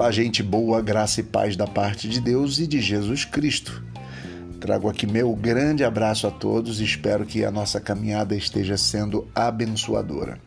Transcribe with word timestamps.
Olá, 0.00 0.10
gente 0.10 0.42
boa, 0.42 0.80
graça 0.80 1.20
e 1.20 1.22
paz 1.22 1.58
da 1.58 1.66
parte 1.66 2.08
de 2.08 2.22
Deus 2.22 2.58
e 2.58 2.66
de 2.66 2.80
Jesus 2.80 3.26
Cristo. 3.26 3.84
Trago 4.58 4.88
aqui 4.88 5.06
meu 5.06 5.36
grande 5.36 5.84
abraço 5.84 6.26
a 6.26 6.30
todos 6.30 6.80
e 6.80 6.84
espero 6.84 7.26
que 7.26 7.44
a 7.44 7.50
nossa 7.50 7.78
caminhada 7.78 8.34
esteja 8.34 8.78
sendo 8.78 9.28
abençoadora. 9.34 10.40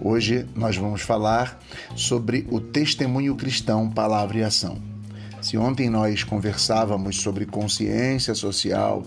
Hoje 0.00 0.46
nós 0.56 0.78
vamos 0.78 1.02
falar 1.02 1.60
sobre 1.94 2.46
o 2.50 2.58
testemunho 2.58 3.36
cristão, 3.36 3.90
palavra 3.90 4.38
e 4.38 4.42
ação. 4.42 4.78
Se 5.42 5.58
ontem 5.58 5.90
nós 5.90 6.24
conversávamos 6.24 7.20
sobre 7.20 7.44
consciência 7.44 8.34
social 8.34 9.02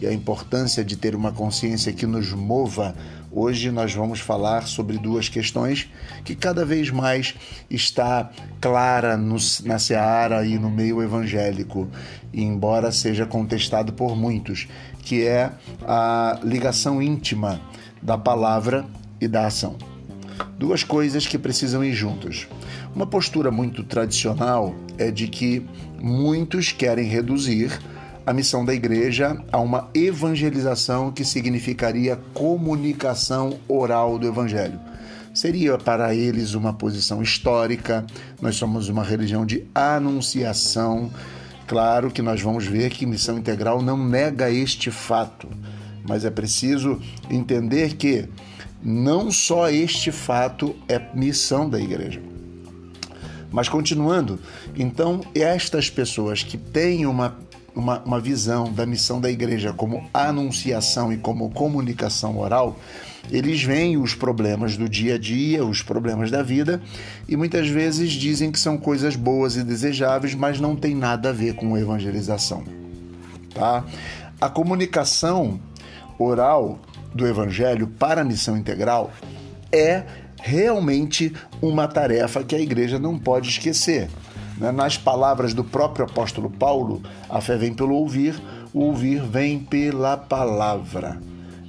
e 0.00 0.06
a 0.06 0.12
importância 0.12 0.82
de 0.82 0.96
ter 0.96 1.14
uma 1.14 1.32
consciência 1.32 1.92
que 1.92 2.06
nos 2.06 2.32
mova 2.32 2.96
Hoje 3.30 3.70
nós 3.70 3.92
vamos 3.92 4.20
falar 4.20 4.66
sobre 4.66 4.96
duas 4.96 5.28
questões 5.28 5.88
que 6.24 6.34
cada 6.34 6.64
vez 6.64 6.90
mais 6.90 7.34
está 7.68 8.30
clara 8.58 9.18
no, 9.18 9.36
na 9.64 9.78
seara 9.78 10.46
e 10.46 10.58
no 10.58 10.70
meio 10.70 11.02
evangélico, 11.02 11.88
embora 12.32 12.90
seja 12.90 13.26
contestado 13.26 13.92
por 13.92 14.16
muitos, 14.16 14.66
que 15.02 15.26
é 15.26 15.52
a 15.86 16.40
ligação 16.42 17.02
íntima 17.02 17.60
da 18.00 18.16
palavra 18.16 18.86
e 19.20 19.28
da 19.28 19.46
ação. 19.46 19.76
Duas 20.58 20.82
coisas 20.82 21.26
que 21.26 21.38
precisam 21.38 21.84
ir 21.84 21.92
juntas. 21.92 22.48
Uma 22.94 23.06
postura 23.06 23.50
muito 23.50 23.84
tradicional 23.84 24.74
é 24.96 25.10
de 25.10 25.28
que 25.28 25.64
muitos 26.00 26.72
querem 26.72 27.06
reduzir 27.06 27.78
a 28.28 28.32
missão 28.34 28.62
da 28.62 28.74
igreja 28.74 29.42
a 29.50 29.56
uma 29.58 29.88
evangelização 29.94 31.10
que 31.10 31.24
significaria 31.24 32.20
comunicação 32.34 33.58
oral 33.66 34.18
do 34.18 34.26
evangelho. 34.26 34.78
Seria 35.32 35.78
para 35.78 36.14
eles 36.14 36.52
uma 36.52 36.74
posição 36.74 37.22
histórica, 37.22 38.04
nós 38.38 38.54
somos 38.56 38.90
uma 38.90 39.02
religião 39.02 39.46
de 39.46 39.66
anunciação. 39.74 41.10
Claro 41.66 42.10
que 42.10 42.20
nós 42.20 42.42
vamos 42.42 42.66
ver 42.66 42.90
que 42.90 43.06
missão 43.06 43.38
integral 43.38 43.80
não 43.80 43.96
nega 43.96 44.50
este 44.50 44.90
fato, 44.90 45.48
mas 46.06 46.22
é 46.22 46.30
preciso 46.30 47.00
entender 47.30 47.94
que 47.94 48.28
não 48.82 49.30
só 49.30 49.70
este 49.70 50.12
fato 50.12 50.76
é 50.86 51.00
missão 51.14 51.66
da 51.66 51.80
igreja. 51.80 52.20
Mas 53.50 53.70
continuando, 53.70 54.38
então 54.76 55.22
estas 55.34 55.88
pessoas 55.88 56.42
que 56.42 56.58
têm 56.58 57.06
uma 57.06 57.48
uma, 57.74 58.00
uma 58.00 58.20
visão 58.20 58.72
da 58.72 58.84
missão 58.84 59.20
da 59.20 59.30
igreja 59.30 59.72
como 59.72 60.08
anunciação 60.12 61.12
e 61.12 61.16
como 61.16 61.50
comunicação 61.50 62.38
oral, 62.38 62.78
eles 63.30 63.62
veem 63.62 63.96
os 63.96 64.14
problemas 64.14 64.76
do 64.76 64.88
dia 64.88 65.16
a 65.16 65.18
dia, 65.18 65.64
os 65.64 65.82
problemas 65.82 66.30
da 66.30 66.42
vida, 66.42 66.80
e 67.28 67.36
muitas 67.36 67.68
vezes 67.68 68.12
dizem 68.12 68.50
que 68.50 68.58
são 68.58 68.78
coisas 68.78 69.16
boas 69.16 69.56
e 69.56 69.62
desejáveis, 69.62 70.34
mas 70.34 70.58
não 70.58 70.74
tem 70.74 70.94
nada 70.94 71.30
a 71.30 71.32
ver 71.32 71.54
com 71.54 71.76
evangelização. 71.76 72.64
Tá? 73.54 73.84
A 74.40 74.48
comunicação 74.48 75.60
oral 76.18 76.78
do 77.14 77.26
evangelho 77.26 77.86
para 77.86 78.22
a 78.22 78.24
missão 78.24 78.56
integral 78.56 79.10
é 79.70 80.04
realmente 80.40 81.32
uma 81.60 81.86
tarefa 81.86 82.42
que 82.44 82.54
a 82.54 82.60
igreja 82.60 82.98
não 82.98 83.18
pode 83.18 83.48
esquecer. 83.48 84.08
Né? 84.58 84.72
Nas 84.72 84.98
palavras 84.98 85.54
do 85.54 85.64
próprio 85.64 86.04
apóstolo 86.04 86.50
Paulo, 86.50 87.02
a 87.28 87.40
fé 87.40 87.56
vem 87.56 87.72
pelo 87.72 87.94
ouvir, 87.94 88.40
o 88.72 88.80
ouvir 88.80 89.22
vem 89.22 89.58
pela 89.58 90.16
palavra. 90.16 91.20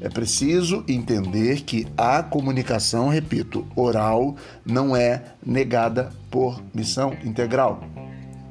É 0.01 0.07
preciso 0.07 0.83
entender 0.87 1.61
que 1.61 1.85
a 1.97 2.23
comunicação, 2.23 3.09
repito, 3.09 3.67
oral 3.75 4.35
não 4.65 4.95
é 4.95 5.23
negada 5.45 6.09
por 6.31 6.61
missão 6.73 7.13
integral. 7.23 7.83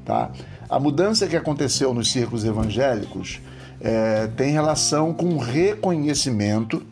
Tá? 0.04 0.30
A 0.68 0.78
mudança 0.78 1.26
que 1.26 1.36
aconteceu 1.36 1.94
nos 1.94 2.12
círculos 2.12 2.44
evangélicos 2.44 3.40
é, 3.80 4.26
tem 4.36 4.52
relação 4.52 5.14
com 5.14 5.38
reconhecimento, 5.38 6.82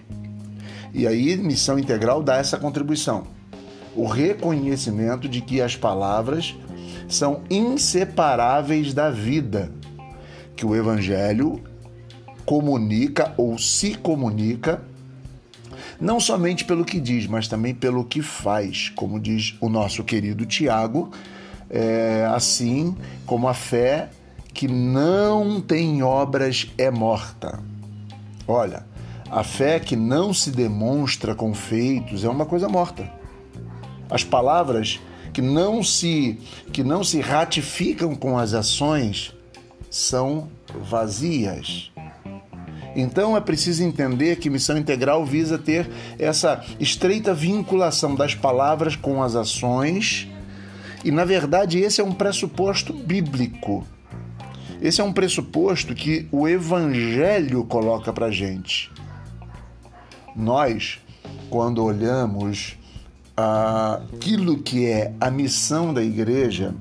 e 0.95 1.07
aí 1.07 1.37
missão 1.37 1.79
integral 1.79 2.23
dá 2.23 2.37
essa 2.37 2.57
contribuição. 2.57 3.25
O 3.95 4.07
reconhecimento 4.07 5.29
de 5.29 5.43
que 5.43 5.61
as 5.61 5.77
palavras 5.77 6.55
são 7.09 7.43
inseparáveis 7.51 8.93
da 8.93 9.11
vida, 9.11 9.71
que 10.55 10.65
o 10.65 10.75
Evangelho 10.75 11.63
comunica 12.45 13.33
ou 13.37 13.59
se 13.59 13.95
comunica 13.95 14.81
não 16.01 16.21
somente 16.21 16.65
pelo 16.65 16.85
que 16.85 17.01
diz, 17.01 17.27
mas 17.27 17.49
também 17.49 17.75
pelo 17.75 18.05
que 18.05 18.21
faz, 18.21 18.91
como 18.91 19.19
diz 19.19 19.55
o 19.61 19.69
nosso 19.69 20.05
querido 20.05 20.45
Tiago, 20.45 21.11
é, 21.71 22.29
assim 22.35 22.97
como 23.25 23.49
a 23.49 23.55
fé 23.55 24.11
que 24.53 24.69
não 24.69 25.61
tem 25.61 26.03
obras 26.03 26.71
é 26.79 26.91
morta. 26.91 27.61
Olha, 28.47 28.87
a 29.31 29.43
fé 29.43 29.81
que 29.81 29.97
não 29.97 30.33
se 30.33 30.51
demonstra 30.51 31.35
com 31.35 31.53
feitos 31.53 32.25
é 32.25 32.29
uma 32.29 32.47
coisa 32.47 32.69
morta. 32.69 33.11
As 34.09 34.23
palavras 34.23 35.01
que 35.37 35.43
não 35.43 35.83
se 35.83 36.39
que 36.73 36.83
não 36.83 37.05
se 37.05 37.21
ratificam 37.21 38.15
com 38.15 38.39
as 38.39 38.55
ações 38.55 39.35
são 39.91 40.49
vazias. 40.75 41.93
Então 42.97 43.37
é 43.37 43.41
preciso 43.43 43.83
entender 43.83 44.37
que 44.37 44.49
missão 44.49 44.79
integral 44.79 45.27
visa 45.27 45.59
ter 45.59 45.91
essa 46.19 46.65
estreita 46.81 47.35
vinculação 47.35 48.15
das 48.15 48.35
palavras 48.35 48.97
com 48.97 49.23
as 49.23 49.37
ações, 49.37 50.27
e 51.05 51.11
na 51.11 51.27
verdade 51.27 51.81
esse 51.81 52.01
é 52.01 52.05
um 52.05 52.15
pressuposto 52.15 52.95
bíblico. 52.95 53.87
Esse 54.81 55.03
é 55.03 55.05
um 55.05 55.13
pressuposto 55.13 55.95
que 55.95 56.27
o 56.33 56.49
evangelho 56.49 57.63
coloca 57.65 58.11
para 58.11 58.31
gente. 58.31 58.91
Nós, 60.35 60.99
quando 61.51 61.85
olhamos 61.85 62.79
aquilo 63.37 64.59
que 64.59 64.87
é 64.87 65.13
a 65.21 65.31
missão 65.31 65.93
da 65.93 66.03
igreja, 66.03 66.75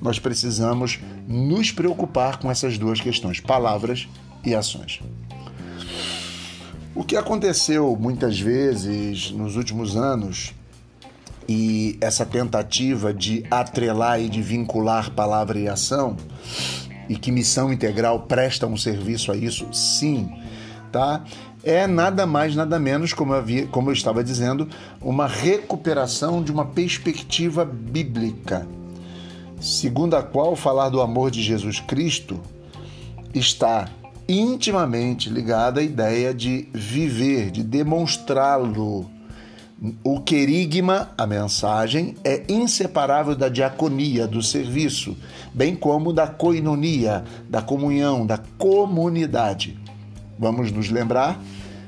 nós 0.00 0.18
precisamos 0.18 1.00
nos 1.26 1.72
preocupar 1.72 2.38
com 2.38 2.50
essas 2.50 2.78
duas 2.78 3.00
questões, 3.00 3.40
palavras 3.40 4.08
e 4.44 4.54
ações. 4.54 5.00
O 6.94 7.04
que 7.04 7.16
aconteceu 7.16 7.96
muitas 7.98 8.38
vezes 8.38 9.30
nos 9.30 9.56
últimos 9.56 9.96
anos 9.96 10.54
e 11.48 11.96
essa 12.00 12.26
tentativa 12.26 13.12
de 13.12 13.44
atrelar 13.50 14.20
e 14.20 14.28
de 14.28 14.42
vincular 14.42 15.10
palavra 15.12 15.58
e 15.58 15.68
ação, 15.68 16.16
e 17.08 17.16
que 17.16 17.32
missão 17.32 17.72
integral 17.72 18.20
presta 18.20 18.66
um 18.66 18.76
serviço 18.76 19.32
a 19.32 19.36
isso, 19.36 19.72
sim, 19.72 20.30
tá? 20.92 21.24
É 21.62 21.86
nada 21.86 22.26
mais, 22.26 22.54
nada 22.54 22.78
menos, 22.78 23.12
como 23.12 23.32
eu, 23.32 23.38
havia, 23.38 23.66
como 23.66 23.90
eu 23.90 23.92
estava 23.92 24.22
dizendo, 24.22 24.68
uma 25.00 25.26
recuperação 25.26 26.42
de 26.42 26.52
uma 26.52 26.64
perspectiva 26.64 27.64
bíblica, 27.64 28.66
segundo 29.60 30.14
a 30.14 30.22
qual 30.22 30.54
falar 30.54 30.88
do 30.88 31.00
amor 31.00 31.30
de 31.30 31.42
Jesus 31.42 31.80
Cristo 31.80 32.40
está 33.34 33.88
intimamente 34.28 35.30
ligada 35.30 35.80
à 35.80 35.82
ideia 35.82 36.34
de 36.34 36.68
viver, 36.72 37.50
de 37.50 37.62
demonstrá-lo. 37.62 39.10
O 40.02 40.20
querigma, 40.20 41.10
a 41.16 41.24
mensagem, 41.24 42.16
é 42.24 42.42
inseparável 42.48 43.36
da 43.36 43.48
diaconia, 43.48 44.26
do 44.26 44.42
serviço, 44.42 45.16
bem 45.54 45.76
como 45.76 46.12
da 46.12 46.26
coinonia, 46.26 47.24
da 47.48 47.62
comunhão, 47.62 48.26
da 48.26 48.38
comunidade. 48.58 49.78
Vamos 50.38 50.70
nos 50.70 50.90
lembrar 50.90 51.42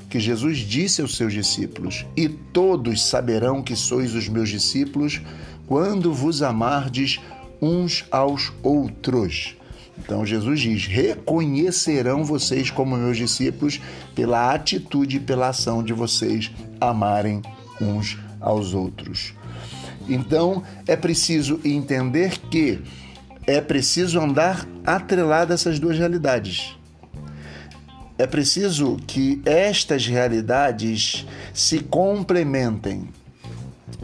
que 0.09 0.19
Jesus 0.19 0.57
disse 0.59 1.01
aos 1.01 1.15
seus 1.15 1.31
discípulos: 1.31 2.05
E 2.17 2.27
todos 2.27 3.03
saberão 3.03 3.61
que 3.61 3.75
sois 3.75 4.13
os 4.13 4.27
meus 4.27 4.49
discípulos 4.49 5.21
quando 5.65 6.13
vos 6.13 6.41
amardes 6.41 7.19
uns 7.61 8.03
aos 8.11 8.51
outros. 8.61 9.55
Então 9.97 10.25
Jesus 10.25 10.59
diz: 10.59 10.85
reconhecerão 10.85 12.25
vocês 12.25 12.69
como 12.69 12.97
meus 12.97 13.15
discípulos 13.15 13.79
pela 14.13 14.53
atitude 14.53 15.17
e 15.17 15.19
pela 15.19 15.49
ação 15.49 15.81
de 15.81 15.93
vocês 15.93 16.51
amarem 16.79 17.41
uns 17.79 18.17
aos 18.41 18.73
outros. 18.73 19.33
Então 20.09 20.63
é 20.87 20.95
preciso 20.95 21.59
entender 21.63 22.37
que 22.49 22.81
é 23.47 23.61
preciso 23.61 24.19
andar 24.19 24.67
atrelado 24.85 25.51
a 25.51 25.55
essas 25.55 25.79
duas 25.79 25.97
realidades. 25.97 26.75
É 28.21 28.27
preciso 28.27 28.99
que 29.07 29.41
estas 29.45 30.05
realidades 30.05 31.25
se 31.55 31.79
complementem. 31.79 33.09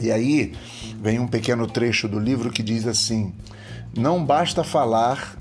E 0.02 0.12
aí 0.12 0.54
vem 1.00 1.20
um 1.20 1.28
pequeno 1.28 1.68
trecho 1.68 2.08
do 2.08 2.18
livro 2.18 2.50
que 2.50 2.64
diz 2.64 2.88
assim: 2.88 3.32
Não 3.96 4.26
basta 4.26 4.64
falar, 4.64 5.38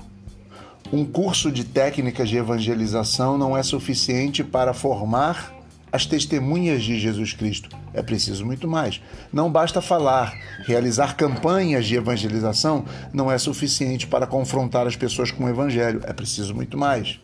um 0.93 1.03
curso 1.03 1.51
de 1.51 1.63
técnicas 1.63 2.29
de 2.29 2.37
evangelização 2.37 3.35
não 3.35 3.57
é 3.57 3.63
suficiente 3.63 4.43
para 4.43 4.75
formar 4.75 5.55
as 5.91 6.05
testemunhas 6.05 6.83
de 6.83 6.99
Jesus 6.99 7.33
Cristo. 7.33 7.75
É 7.95 8.03
preciso 8.03 8.45
muito 8.45 8.67
mais. 8.67 9.01
Não 9.33 9.51
basta 9.51 9.81
falar, 9.81 10.37
realizar 10.67 11.15
campanhas 11.15 11.87
de 11.87 11.95
evangelização 11.95 12.85
não 13.11 13.31
é 13.31 13.39
suficiente 13.39 14.05
para 14.05 14.27
confrontar 14.27 14.85
as 14.85 14.95
pessoas 14.95 15.31
com 15.31 15.45
o 15.45 15.49
evangelho. 15.49 16.01
É 16.03 16.13
preciso 16.13 16.53
muito 16.53 16.77
mais. 16.77 17.19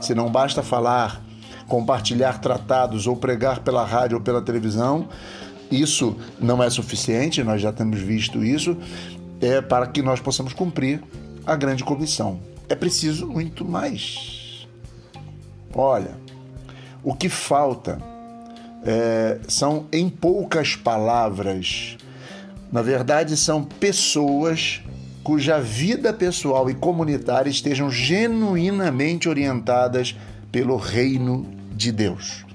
Se 0.00 0.14
não 0.14 0.30
basta 0.30 0.62
falar, 0.62 1.22
compartilhar 1.66 2.40
tratados 2.40 3.06
ou 3.06 3.16
pregar 3.16 3.60
pela 3.60 3.84
rádio 3.84 4.18
ou 4.18 4.22
pela 4.22 4.40
televisão, 4.40 5.08
isso 5.70 6.16
não 6.40 6.62
é 6.62 6.70
suficiente, 6.70 7.42
nós 7.42 7.60
já 7.60 7.72
temos 7.72 8.00
visto 8.00 8.44
isso, 8.44 8.76
é 9.40 9.60
para 9.60 9.86
que 9.86 10.02
nós 10.02 10.20
possamos 10.20 10.52
cumprir 10.52 11.02
a 11.44 11.56
grande 11.56 11.84
comissão. 11.84 12.40
É 12.68 12.74
preciso 12.74 13.26
muito 13.26 13.64
mais. 13.64 14.66
Olha, 15.74 16.16
o 17.02 17.14
que 17.14 17.28
falta 17.28 18.00
é, 18.84 19.38
são, 19.48 19.86
em 19.92 20.08
poucas 20.08 20.74
palavras, 20.74 21.96
na 22.72 22.82
verdade, 22.82 23.36
são 23.36 23.62
pessoas 23.62 24.82
cuja 25.26 25.60
vida 25.60 26.12
pessoal 26.12 26.70
e 26.70 26.74
comunitária 26.74 27.50
estejam 27.50 27.90
genuinamente 27.90 29.28
orientadas 29.28 30.14
pelo 30.52 30.76
reino 30.76 31.44
de 31.72 31.90
Deus, 31.90 32.46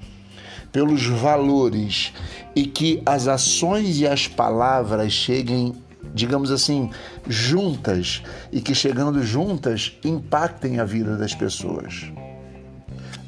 pelos 0.72 1.04
valores 1.04 2.14
e 2.56 2.64
que 2.64 3.02
as 3.04 3.28
ações 3.28 4.00
e 4.00 4.06
as 4.06 4.26
palavras 4.26 5.12
cheguem, 5.12 5.74
digamos 6.14 6.50
assim, 6.50 6.88
juntas 7.28 8.22
e 8.50 8.58
que 8.58 8.74
chegando 8.74 9.22
juntas 9.22 9.92
impactem 10.02 10.80
a 10.80 10.84
vida 10.86 11.14
das 11.18 11.34
pessoas. 11.34 12.10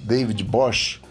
David 0.04 0.42
Bosch 0.42 1.02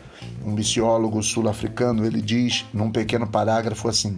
um 0.43 0.53
missiólogo 0.53 1.21
sul-africano, 1.21 2.03
ele 2.03 2.19
diz 2.19 2.65
num 2.73 2.91
pequeno 2.91 3.27
parágrafo 3.27 3.87
assim: 3.87 4.17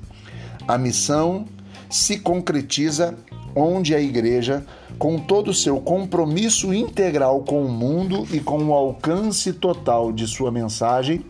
a 0.65 0.77
missão 0.77 1.45
se 1.89 2.17
concretiza 2.17 3.13
onde 3.55 3.95
a 3.95 3.99
igreja, 3.99 4.65
com 4.99 5.17
todo 5.17 5.49
o 5.49 5.53
seu 5.53 5.79
compromisso 5.79 6.73
integral 6.73 7.41
com 7.41 7.63
o 7.63 7.71
mundo 7.71 8.27
e 8.31 8.39
com 8.39 8.63
o 8.65 8.73
alcance 8.73 9.53
total 9.53 10.11
de 10.11 10.27
sua 10.27 10.51
mensagem, 10.51 11.25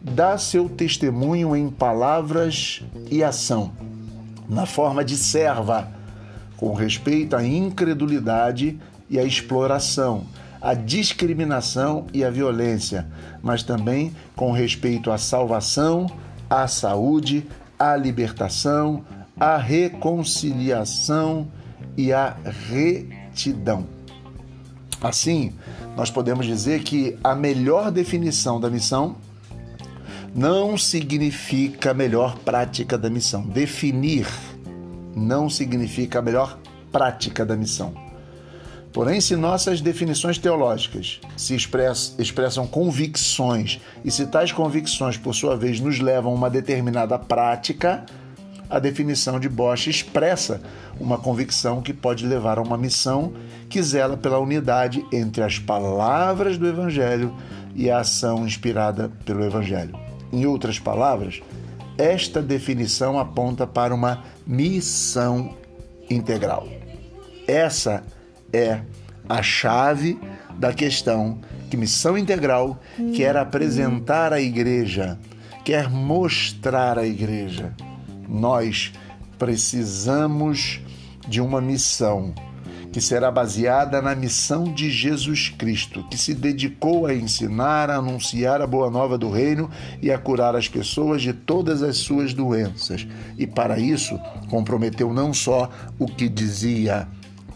dá 0.00 0.38
seu 0.38 0.68
testemunho 0.68 1.54
em 1.54 1.68
palavras 1.68 2.82
e 3.10 3.22
ação, 3.22 3.72
na 4.48 4.64
forma 4.64 5.04
de 5.04 5.16
serva, 5.16 5.88
com 6.56 6.72
respeito 6.72 7.36
à 7.36 7.44
incredulidade 7.44 8.78
e 9.08 9.18
à 9.18 9.24
exploração 9.24 10.24
a 10.60 10.74
discriminação 10.74 12.06
e 12.12 12.22
a 12.22 12.30
violência, 12.30 13.06
mas 13.42 13.62
também 13.62 14.14
com 14.36 14.52
respeito 14.52 15.10
à 15.10 15.16
salvação, 15.16 16.06
à 16.48 16.68
saúde, 16.68 17.46
à 17.78 17.96
libertação, 17.96 19.02
à 19.40 19.56
reconciliação 19.56 21.48
e 21.96 22.12
à 22.12 22.36
retidão. 22.68 23.86
Assim, 25.02 25.54
nós 25.96 26.10
podemos 26.10 26.46
dizer 26.46 26.82
que 26.82 27.18
a 27.24 27.34
melhor 27.34 27.90
definição 27.90 28.60
da 28.60 28.68
missão 28.68 29.16
não 30.34 30.76
significa 30.76 31.92
a 31.92 31.94
melhor 31.94 32.36
prática 32.38 32.98
da 32.98 33.08
missão. 33.08 33.42
Definir 33.42 34.26
não 35.16 35.48
significa 35.48 36.18
a 36.18 36.22
melhor 36.22 36.58
prática 36.92 37.44
da 37.44 37.56
missão. 37.56 37.94
Porém, 38.92 39.20
se 39.20 39.36
nossas 39.36 39.80
definições 39.80 40.36
teológicas 40.36 41.20
se 41.36 41.54
expressam 41.54 42.66
convicções 42.66 43.80
e 44.04 44.10
se 44.10 44.26
tais 44.26 44.52
convicções, 44.52 45.16
por 45.16 45.32
sua 45.32 45.56
vez, 45.56 45.80
nos 45.80 46.00
levam 46.00 46.32
a 46.32 46.34
uma 46.34 46.50
determinada 46.50 47.18
prática, 47.18 48.04
a 48.70 48.78
definição 48.78 49.40
de 49.40 49.48
Bosch 49.48 49.88
expressa 49.88 50.62
uma 50.98 51.18
convicção 51.18 51.82
que 51.82 51.92
pode 51.92 52.24
levar 52.24 52.58
a 52.58 52.62
uma 52.62 52.78
missão 52.78 53.32
que 53.68 53.82
zela 53.82 54.16
pela 54.16 54.38
unidade 54.38 55.04
entre 55.12 55.42
as 55.42 55.58
palavras 55.58 56.56
do 56.56 56.68
Evangelho 56.68 57.34
e 57.74 57.90
a 57.90 57.98
ação 57.98 58.46
inspirada 58.46 59.10
pelo 59.24 59.44
Evangelho. 59.44 59.98
Em 60.32 60.46
outras 60.46 60.78
palavras, 60.78 61.42
esta 61.98 62.40
definição 62.40 63.18
aponta 63.18 63.66
para 63.66 63.92
uma 63.94 64.22
missão 64.46 65.56
integral. 66.08 66.68
Essa 67.48 68.04
é 68.52 68.80
a 69.28 69.42
chave 69.42 70.18
da 70.56 70.72
questão 70.72 71.40
que 71.68 71.76
missão 71.76 72.16
integral 72.16 72.78
quer 73.16 73.36
apresentar 73.36 74.32
à 74.32 74.40
igreja, 74.40 75.18
quer 75.64 75.88
mostrar 75.88 76.98
à 76.98 77.06
igreja. 77.06 77.72
Nós 78.30 78.92
precisamos 79.36 80.80
de 81.26 81.40
uma 81.40 81.60
missão 81.60 82.32
que 82.92 83.00
será 83.00 83.30
baseada 83.30 84.00
na 84.00 84.14
missão 84.14 84.64
de 84.64 84.90
Jesus 84.90 85.48
Cristo, 85.48 86.04
que 86.10 86.18
se 86.18 86.34
dedicou 86.34 87.06
a 87.06 87.14
ensinar, 87.14 87.88
a 87.88 87.96
anunciar 87.96 88.60
a 88.60 88.66
boa 88.66 88.90
nova 88.90 89.16
do 89.16 89.30
reino 89.30 89.70
e 90.02 90.10
a 90.10 90.18
curar 90.18 90.56
as 90.56 90.68
pessoas 90.68 91.22
de 91.22 91.32
todas 91.32 91.82
as 91.82 91.98
suas 91.98 92.34
doenças. 92.34 93.06
E 93.38 93.46
para 93.46 93.78
isso, 93.78 94.18
comprometeu 94.48 95.12
não 95.12 95.32
só 95.32 95.70
o 95.98 96.06
que 96.06 96.28
dizia 96.28 97.06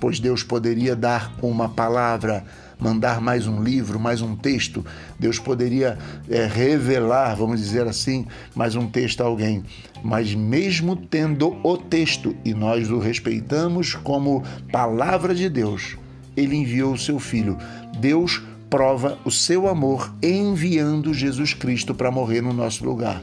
pois 0.01 0.21
Deus 0.21 0.43
poderia 0.43 0.95
dar 0.95 1.33
uma 1.43 1.69
palavra, 1.69 2.45
mandar 2.79 3.21
mais 3.21 3.47
um 3.47 3.63
livro, 3.63 3.99
mais 3.99 4.21
um 4.21 4.37
texto, 4.37 4.85
Deus 5.19 5.39
poderia 5.39 5.99
é, 6.29 6.47
revelar, 6.47 7.35
vamos 7.35 7.61
dizer 7.61 7.87
assim, 7.87 8.27
mais 8.55 8.75
um 8.75 8.87
texto 8.87 9.23
a 9.23 9.27
alguém. 9.27 9.63
Mas 10.03 10.35
mesmo 10.35 10.97
tendo 10.97 11.57
o 11.63 11.77
texto 11.77 12.37
e 12.45 12.53
nós 12.53 12.91
o 12.91 12.99
respeitamos 12.99 13.95
como 13.95 14.43
palavra 14.71 15.35
de 15.35 15.49
Deus, 15.49 15.97
ele 16.37 16.57
enviou 16.57 16.95
o 16.95 16.99
seu 16.99 17.19
filho. 17.19 17.57
Deus 17.99 18.43
prova 18.69 19.19
o 19.25 19.31
seu 19.31 19.69
amor 19.69 20.13
enviando 20.23 21.15
Jesus 21.15 21.55
Cristo 21.55 21.95
para 21.95 22.11
morrer 22.11 22.41
no 22.41 22.53
nosso 22.53 22.85
lugar 22.85 23.23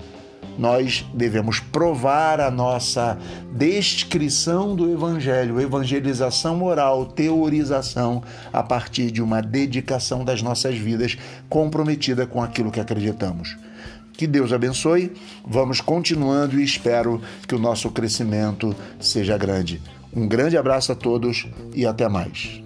nós 0.62 1.04
devemos 1.12 1.60
provar 1.60 2.40
a 2.40 2.52
nossa 2.52 3.18
descrição 3.52 4.75
do 4.75 4.94
Evangelho, 4.94 5.60
evangelização 5.60 6.56
moral, 6.56 7.08
teorização, 7.08 8.22
a 8.54 8.62
partir 8.62 9.10
de 9.10 9.24
uma 9.24 9.42
dedicação 9.42 10.24
das 10.24 10.44
nossas 10.44 10.78
vidas 10.78 11.18
comprometida 11.50 12.28
com 12.28 12.44
aquilo 12.44 12.69
que 12.69 12.80
acreditamos. 12.80 13.58
Que 14.13 14.28
Deus 14.28 14.54
abençoe. 14.54 15.13
Vamos 15.44 15.81
continuando 15.81 16.60
e 16.60 16.63
espero 16.63 17.20
que 17.48 17.56
o 17.56 17.60
nosso 17.60 17.89
crescimento 17.89 18.75
seja 19.00 19.36
grande. 19.39 19.82
Um 20.15 20.27
grande 20.27 20.58
abraço 20.58 20.91
a 20.91 20.96
todos 20.96 21.48
e 21.74 21.88
até 21.88 22.08
mais. 22.08 22.62